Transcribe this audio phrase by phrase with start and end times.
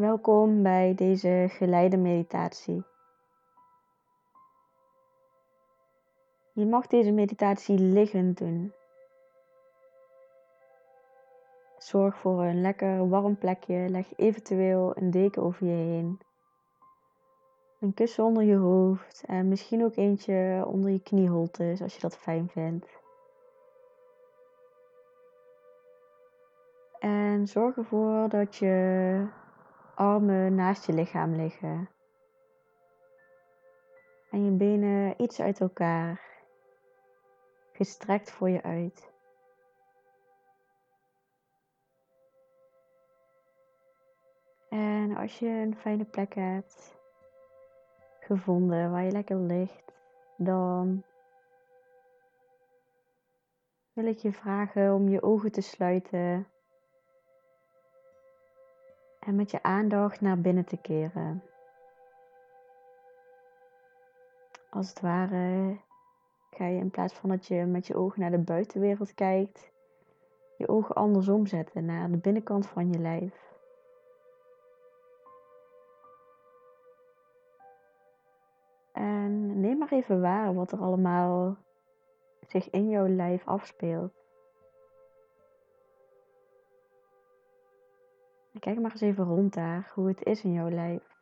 [0.00, 2.84] Welkom bij deze geleide meditatie.
[6.52, 8.72] Je mag deze meditatie liggend doen.
[11.78, 13.88] Zorg voor een lekker warm plekje.
[13.88, 16.20] Leg eventueel een deken over je heen.
[17.80, 22.16] Een kussen onder je hoofd en misschien ook eentje onder je knieholtes als je dat
[22.16, 23.00] fijn vindt.
[26.98, 29.38] En zorg ervoor dat je
[30.00, 31.88] armen naast je lichaam liggen.
[34.30, 36.20] En je benen iets uit elkaar,
[37.72, 39.12] gestrekt voor je uit.
[44.68, 46.98] En als je een fijne plek hebt
[48.20, 49.92] gevonden waar je lekker ligt,
[50.36, 51.04] dan
[53.92, 56.46] wil ik je vragen om je ogen te sluiten
[59.20, 61.42] en met je aandacht naar binnen te keren.
[64.70, 65.78] Als het ware
[66.50, 69.70] ga je in plaats van dat je met je ogen naar de buitenwereld kijkt,
[70.56, 73.48] je ogen andersom zetten naar de binnenkant van je lijf.
[78.92, 81.56] En neem maar even waar wat er allemaal
[82.46, 84.19] zich in jouw lijf afspeelt.
[88.60, 91.18] Kijk maar eens even rond daar, hoe het is in jouw lijf.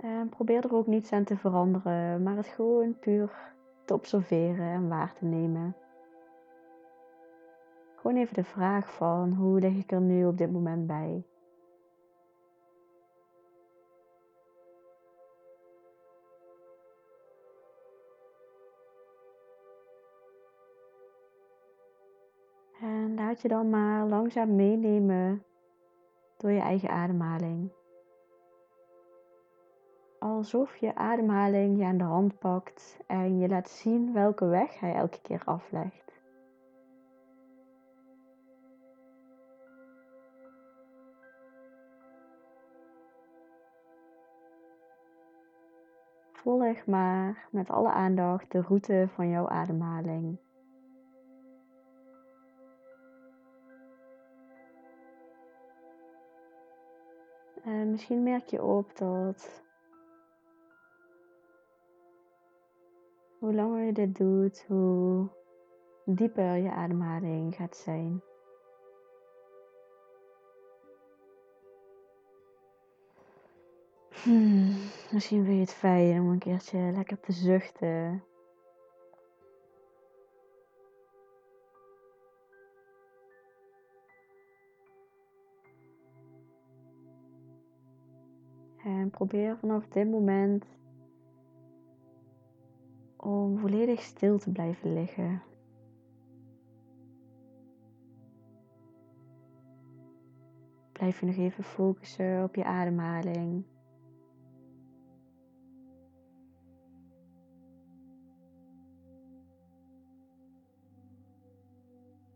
[0.00, 3.30] En probeer er ook niets aan te veranderen, maar het gewoon puur
[3.84, 5.76] te observeren en waar te nemen.
[7.96, 11.27] Gewoon even de vraag van hoe lig ik er nu op dit moment bij?
[23.18, 25.44] Laat je dan maar langzaam meenemen
[26.36, 27.70] door je eigen ademhaling.
[30.18, 34.94] Alsof je ademhaling je aan de hand pakt en je laat zien welke weg hij
[34.94, 36.06] elke keer aflegt.
[46.32, 50.38] Volg maar met alle aandacht de route van jouw ademhaling.
[57.68, 59.62] En misschien merk je op dat
[63.38, 65.28] hoe langer je dit doet, hoe
[66.04, 68.22] dieper je ademhaling gaat zijn.
[74.22, 74.76] Hmm,
[75.10, 78.24] misschien vind je het fijn om een keertje lekker te zuchten.
[89.08, 90.64] En probeer vanaf dit moment
[93.16, 95.42] om volledig stil te blijven liggen.
[100.92, 103.64] Blijf je nog even focussen op je ademhaling.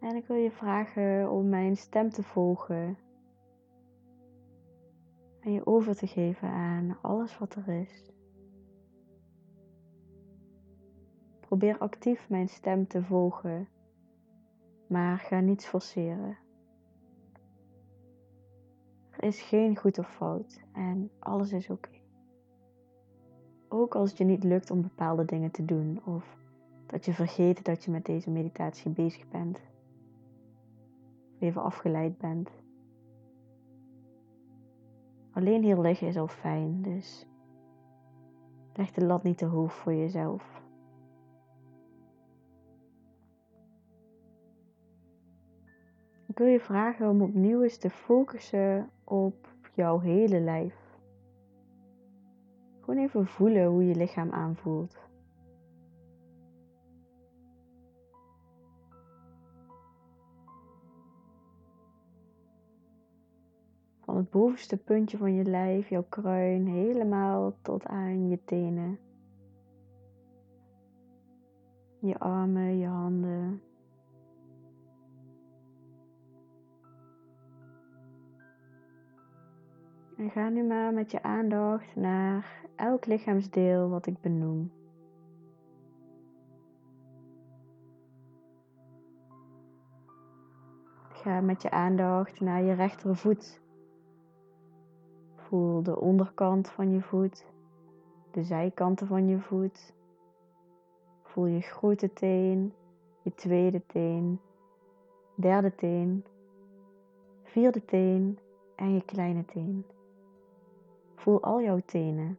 [0.00, 3.03] En ik wil je vragen om mijn stem te volgen
[5.44, 8.12] en je over te geven aan alles wat er is.
[11.40, 13.68] Probeer actief mijn stem te volgen,
[14.86, 16.38] maar ga niets forceren.
[19.10, 21.90] Er is geen goed of fout en alles is oké.
[23.68, 26.36] Ook als het je niet lukt om bepaalde dingen te doen of
[26.86, 29.60] dat je vergeet dat je met deze meditatie bezig bent.
[31.34, 32.63] Of even afgeleid bent.
[35.34, 37.26] Alleen hier liggen is al fijn, dus
[38.74, 40.62] leg de lat niet te hoog voor jezelf.
[46.26, 50.74] Ik wil je vragen om opnieuw eens te focussen op jouw hele lijf.
[52.80, 55.03] Gewoon even voelen hoe je lichaam aanvoelt.
[64.04, 68.98] Van het bovenste puntje van je lijf, jouw kruin, helemaal tot aan je tenen.
[71.98, 73.62] Je armen, je handen.
[80.16, 84.72] En ga nu maar met je aandacht naar elk lichaamsdeel wat ik benoem.
[91.08, 93.62] Ga met je aandacht naar je rechtervoet.
[95.54, 97.44] Voel de onderkant van je voet,
[98.30, 99.94] de zijkanten van je voet.
[101.22, 102.74] Voel je grote teen,
[103.22, 104.40] je tweede teen,
[105.34, 106.24] derde teen,
[107.42, 108.38] vierde teen
[108.76, 109.84] en je kleine teen.
[111.14, 112.38] Voel al jouw tenen.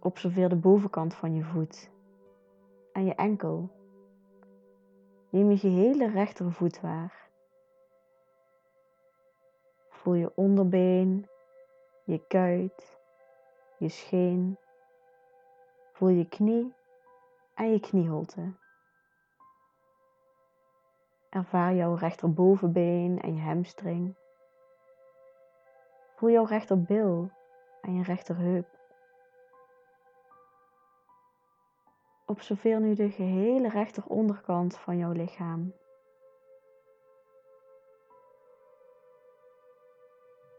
[0.00, 1.90] Observeer de bovenkant van je voet
[2.92, 3.68] en je enkel.
[5.30, 7.25] Neem je gehele rechtervoet waar.
[10.06, 11.28] Voel je onderbeen,
[12.04, 13.00] je kuit,
[13.78, 14.58] je scheen.
[15.92, 16.74] Voel je knie
[17.54, 18.52] en je knieholte.
[21.30, 24.16] Ervaar jouw rechterbovenbeen en je hamstring.
[26.16, 27.30] Voel jouw rechterbil
[27.80, 28.68] en je rechterheup.
[32.26, 35.72] Observeer nu de gehele rechteronderkant van jouw lichaam.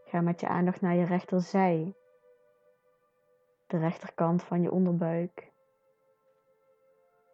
[0.08, 1.94] Ga met je aandacht naar je rechterzij,
[3.66, 5.52] de rechterkant van je onderbuik,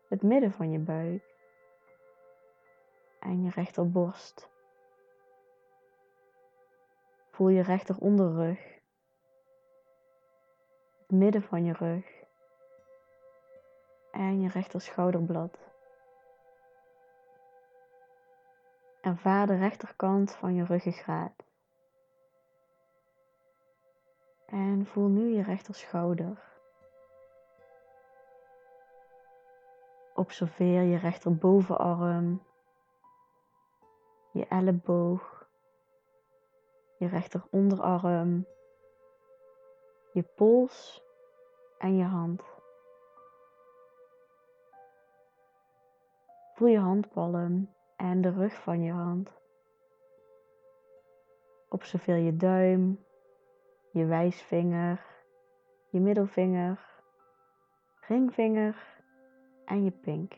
[0.09, 1.35] het midden van je buik
[3.21, 4.49] en je rechterborst.
[7.31, 8.81] Voel je rechter onderrug,
[10.99, 12.23] het midden van je rug
[14.11, 15.59] en je rechter schouderblad.
[19.01, 21.45] Ervaar de rechterkant van je ruggengraat.
[24.55, 26.43] En voel nu je rechter schouder.
[30.15, 32.43] Observeer je rechterbovenarm,
[34.33, 35.49] je elleboog,
[36.99, 38.47] je rechter onderarm,
[40.13, 41.03] je pols
[41.79, 42.43] en je hand.
[46.55, 49.31] Voel je handpalm en de rug van je hand.
[51.69, 53.05] Observeer je duim,
[53.95, 55.01] je wijsvinger,
[55.91, 56.79] je middelvinger,
[58.01, 59.03] ringvinger
[59.65, 60.35] en je pink.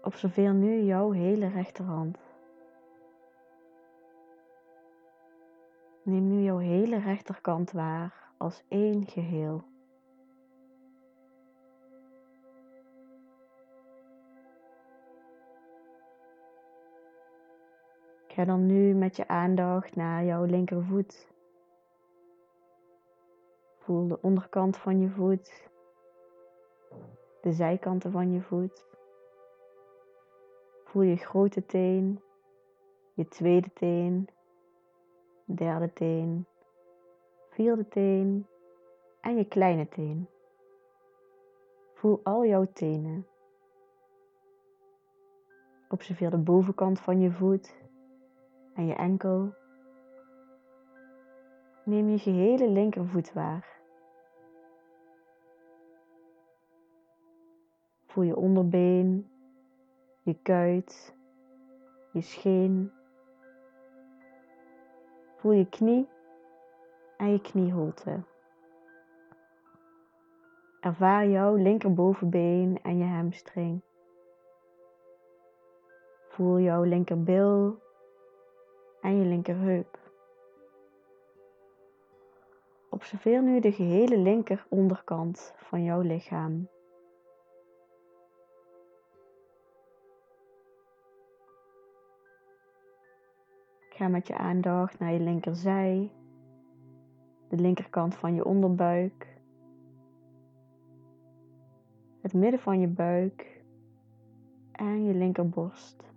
[0.00, 2.18] Observeer nu jouw hele rechterhand.
[6.02, 9.71] Neem nu jouw hele rechterkant waar als één geheel.
[18.32, 21.28] Ga dan nu met je aandacht naar jouw linkervoet.
[23.78, 25.68] Voel de onderkant van je voet,
[27.40, 28.84] de zijkanten van je voet.
[30.84, 32.20] Voel je grote teen,
[33.14, 34.28] je tweede teen,
[35.44, 36.46] derde teen,
[37.50, 38.46] vierde teen
[39.20, 40.28] en je kleine teen.
[41.94, 43.26] Voel al jouw tenen.
[45.88, 47.81] Observeer de bovenkant van je voet
[48.82, 49.54] en je enkel.
[51.84, 53.80] Neem je gehele linkervoet waar.
[58.06, 59.30] Voel je onderbeen,
[60.22, 61.16] je kuit,
[62.12, 62.92] je scheen.
[65.36, 66.08] Voel je knie
[67.16, 68.22] en je knieholte.
[70.80, 73.82] Ervaar jouw linkerbovenbeen en je hamstring.
[76.28, 77.80] Voel jouw linkerbil
[79.02, 79.98] en je linkerheup.
[82.90, 86.68] Observeer nu de gehele linker onderkant van jouw lichaam.
[93.88, 96.12] Ga met je aandacht naar je linkerzij,
[97.48, 99.36] de linkerkant van je onderbuik,
[102.20, 103.62] het midden van je buik
[104.72, 106.11] en je linkerborst.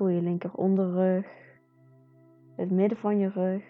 [0.00, 1.26] Voel je linker onderrug,
[2.56, 3.64] het midden van je rug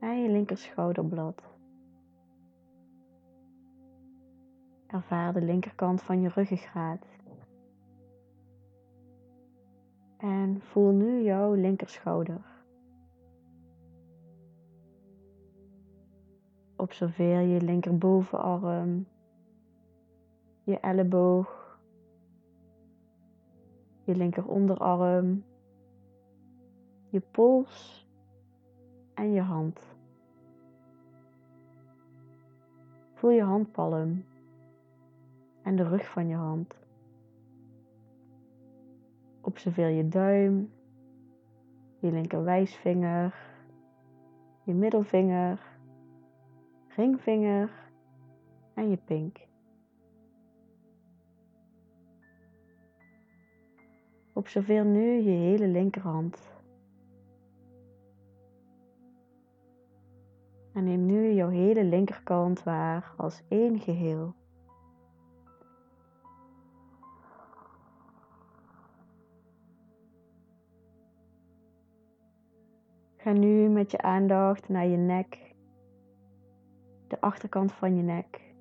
[0.00, 1.42] en je linker schouderblad.
[4.86, 7.06] Ervaar de linkerkant van je ruggengraat.
[10.16, 12.44] En voel nu jouw linkerschouder.
[16.76, 19.06] Observeer je linkerbovenarm,
[20.64, 21.59] je elleboog
[24.10, 25.44] je linker onderarm,
[27.08, 28.06] je pols
[29.14, 29.96] en je hand.
[33.14, 34.24] Voel je handpalm
[35.62, 36.74] en de rug van je hand.
[39.40, 40.70] Observeer je duim,
[41.98, 43.34] je linker wijsvinger,
[44.64, 45.60] je middelvinger,
[46.88, 47.70] ringvinger
[48.74, 49.49] en je pink.
[54.40, 56.52] Observeer nu je hele linkerhand.
[60.72, 64.34] En neem nu jouw hele linkerkant waar als één geheel.
[73.16, 75.54] Ga nu met je aandacht naar je nek,
[77.06, 78.54] de achterkant van je nek.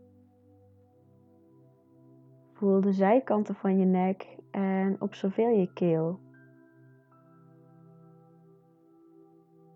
[2.53, 6.19] Voel de zijkanten van je nek en observeer je keel.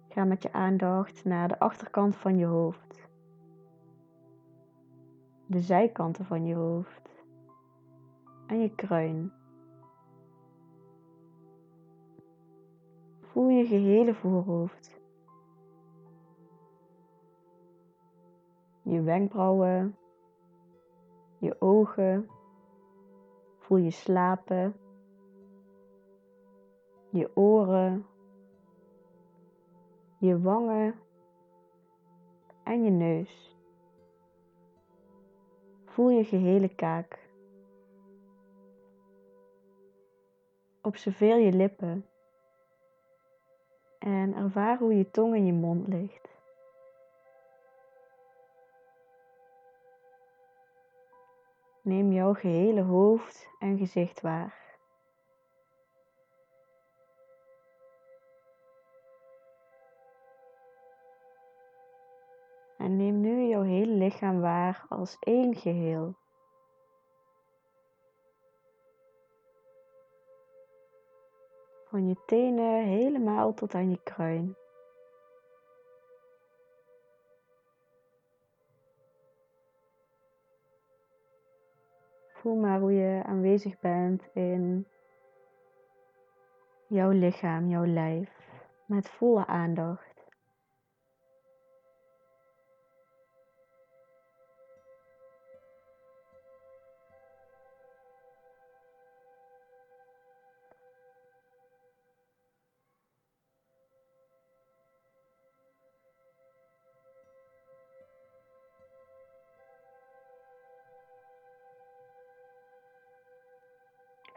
[0.10, 3.10] Ga met je aandacht naar de achterkant van je hoofd,
[5.46, 7.24] de zijkanten van je hoofd
[8.48, 9.32] en je kruin.
[13.22, 15.02] Voel je gehele voorhoofd.
[18.82, 19.98] Je wenkbrauwen,
[21.38, 22.30] je ogen,
[23.64, 24.76] voel je slapen,
[27.10, 28.06] je oren,
[30.20, 30.96] je wangen
[32.64, 33.58] en je neus.
[35.86, 37.30] Voel je gehele kaak.
[40.82, 42.06] Observeer je lippen
[44.00, 46.33] en ervaar hoe je tong in je mond ligt.
[51.84, 54.78] Neem jouw gehele hoofd en gezicht waar.
[62.78, 66.16] En neem nu jouw hele lichaam waar als één geheel.
[71.90, 74.63] Van je tenen helemaal tot aan je kruin.
[82.44, 84.88] Voel maar hoe je aanwezig bent in
[86.88, 88.30] jouw lichaam, jouw lijf,
[88.86, 90.13] met volle aandacht.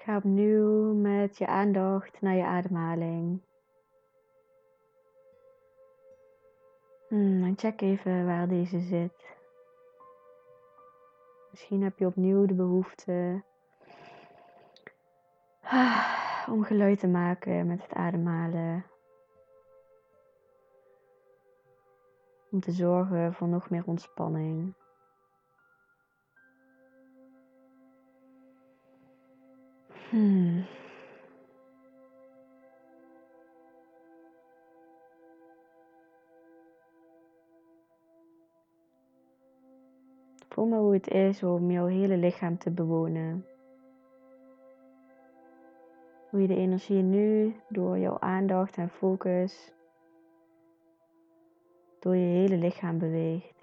[0.06, 3.42] Ga opnieuw met je aandacht naar je ademhaling.
[7.08, 9.36] Hmm, check even waar deze zit.
[11.50, 13.42] Misschien heb je opnieuw de behoefte
[16.52, 18.86] om geluid te maken met het ademhalen.
[22.50, 24.74] Om te zorgen voor nog meer ontspanning.
[30.16, 30.64] Voel
[40.66, 43.46] maar hoe het is om jouw hele lichaam te bewonen.
[46.30, 49.72] Hoe je de energie nu door jouw aandacht en focus
[52.00, 53.55] door je hele lichaam beweegt.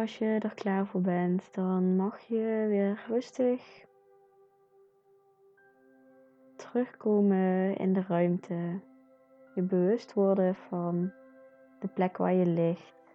[0.00, 3.86] Als je er klaar voor bent, dan mag je weer rustig
[6.56, 8.80] terugkomen in de ruimte.
[9.54, 11.12] Je bewust worden van
[11.80, 13.14] de plek waar je ligt.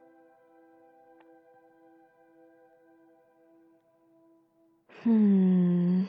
[5.01, 6.07] Hmm.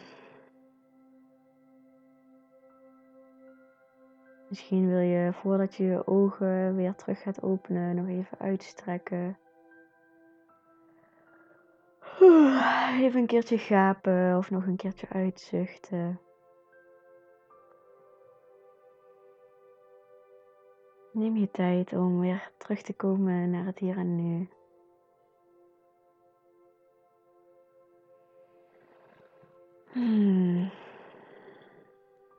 [4.49, 9.37] Misschien wil je voordat je je ogen weer terug gaat openen nog even uitstrekken.
[13.01, 16.21] Even een keertje gapen of nog een keertje uitzuchten.
[21.13, 24.49] Neem je tijd om weer terug te komen naar het hier en nu.
[29.93, 30.71] Hmm.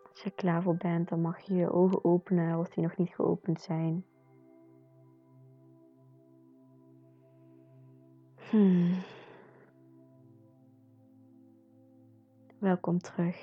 [0.09, 3.15] Als je klaar voor bent, dan mag je je ogen openen als die nog niet
[3.15, 4.05] geopend zijn.
[8.49, 9.03] Hmm.
[12.59, 13.35] Welkom terug.